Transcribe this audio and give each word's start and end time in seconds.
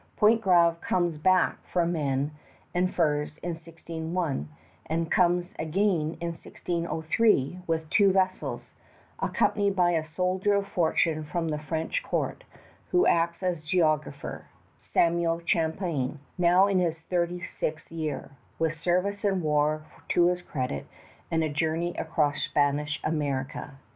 Pontgravé 0.17 0.81
comes 0.81 1.19
back 1.19 1.59
for 1.71 1.85
men 1.85 2.31
and 2.73 2.91
furs 2.91 3.37
in 3.43 3.49
1601, 3.51 4.49
and 4.87 5.11
comes 5.11 5.51
again 5.59 6.17
in 6.19 6.29
1603 6.29 7.59
with 7.67 7.87
two 7.91 8.11
vessels, 8.11 8.73
accompanied 9.19 9.75
by 9.75 9.91
a 9.91 10.03
soldier 10.03 10.55
of 10.55 10.65
fortune 10.65 11.23
from 11.23 11.49
the 11.49 11.59
French 11.59 12.01
court, 12.01 12.43
who 12.89 13.05
acts 13.05 13.43
as 13.43 13.61
geographer, 13.61 14.47
Samuel 14.79 15.39
Champlain, 15.45 16.17
now 16.35 16.65
in 16.65 16.79
his 16.79 16.97
thirty 17.01 17.45
sixth 17.45 17.91
year, 17.91 18.31
with 18.57 18.73
service 18.73 19.23
in 19.23 19.43
war 19.43 19.83
to 20.09 20.29
his 20.29 20.41
credit 20.41 20.87
and 21.29 21.43
a 21.43 21.47
journey 21.47 21.93
across 21.95 22.41
Spanish 22.41 22.99
America. 23.03 23.75